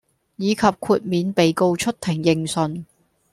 [0.37, 2.87] 以及豁免被告出庭應訊